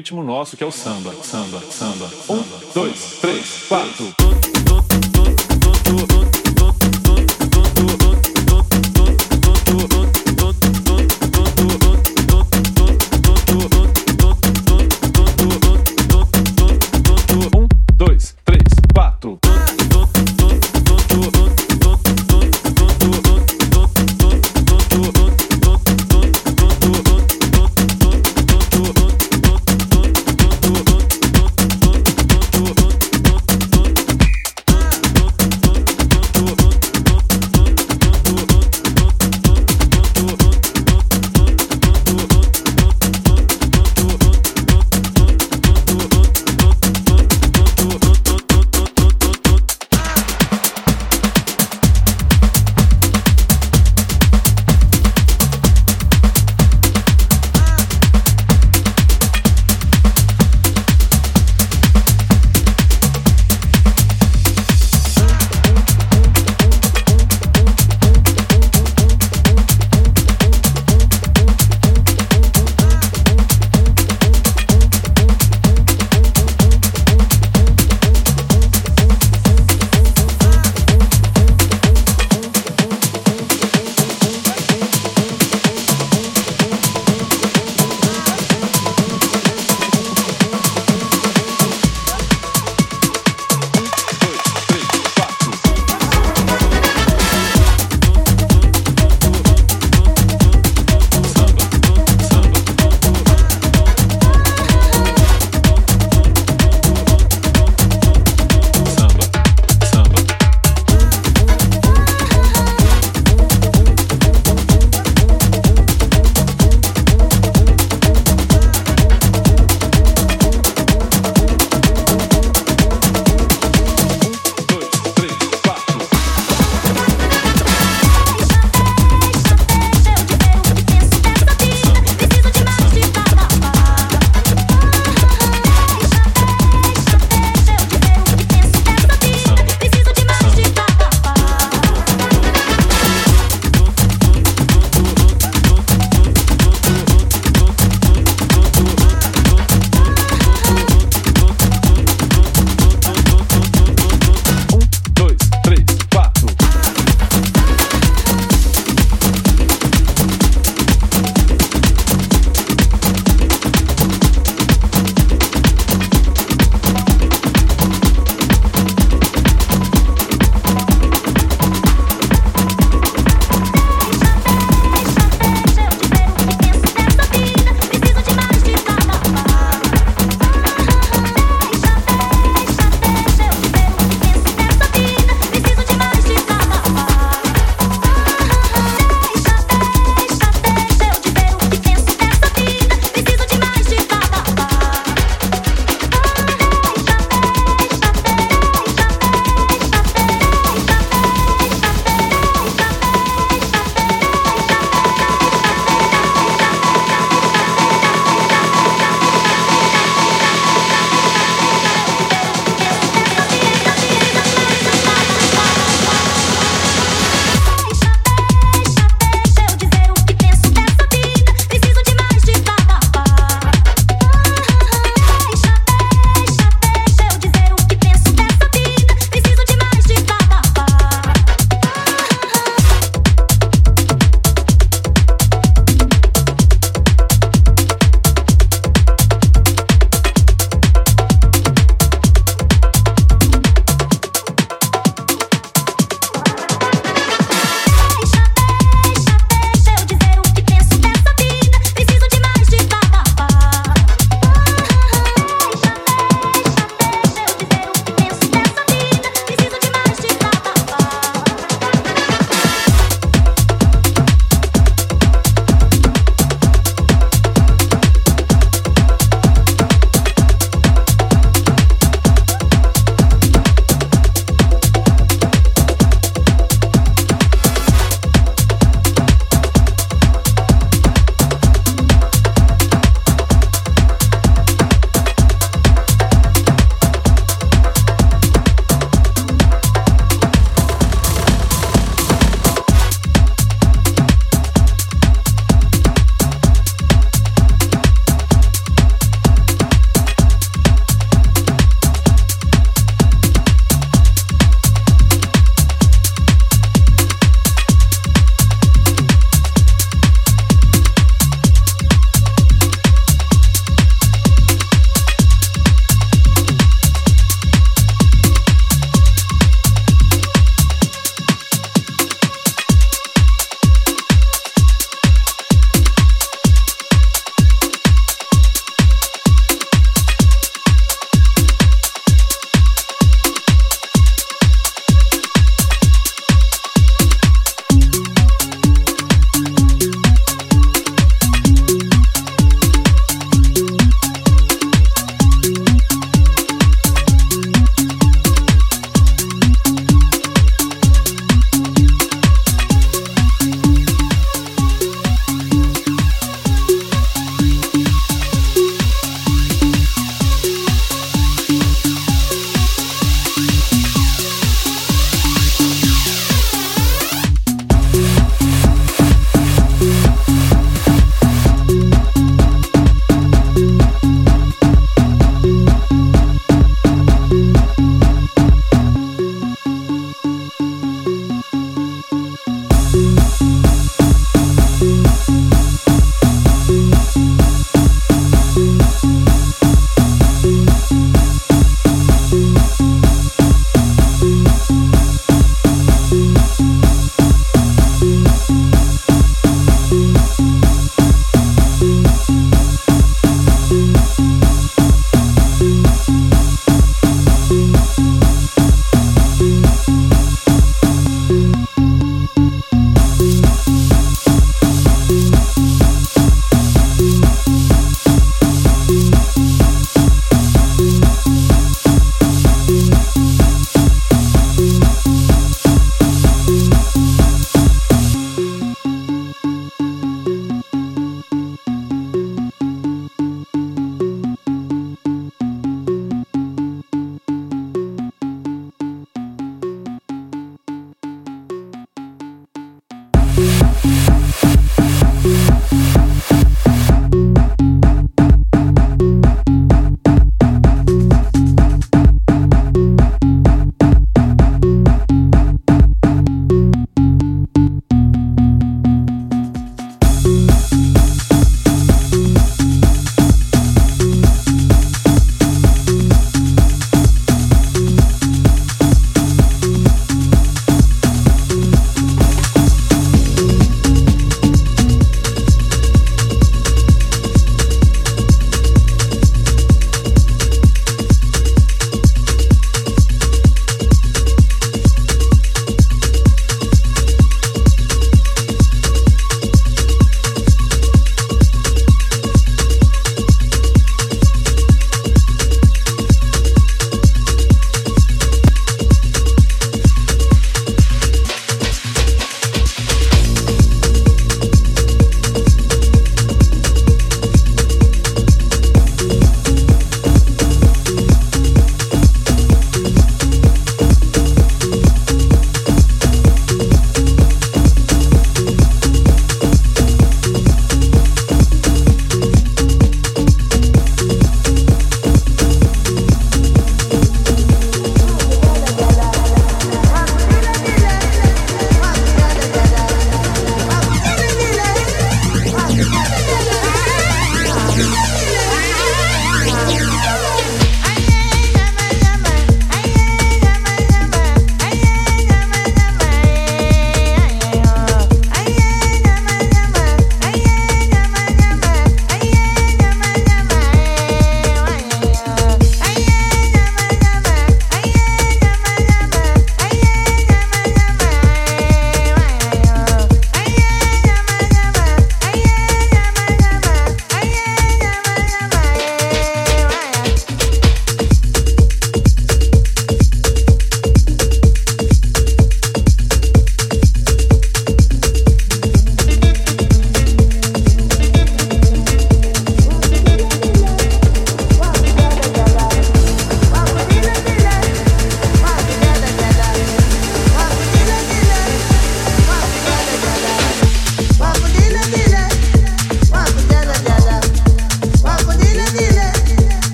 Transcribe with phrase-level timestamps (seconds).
[0.00, 1.12] ritmo nosso que é o samba.
[1.22, 2.10] Samba, samba.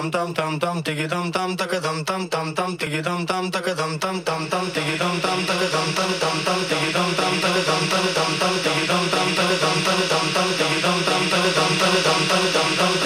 [0.00, 3.50] tam tam tam tam tiki tam tam taka tam tam tam tam tiki tam tam
[3.50, 7.10] taka tam tam tam tam tiki tam tam taka tam tam tam tam tiki tam
[7.18, 10.80] tam taka tam tam tam tam tiki tam tam taka tam tam tam tam tiki
[10.80, 12.99] tam tam taka tam tam tam tam tam